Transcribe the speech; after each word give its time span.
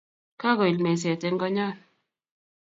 Kakoil 0.41 0.77
meset 0.83 1.21
en 1.27 1.35
konyon 1.41 1.73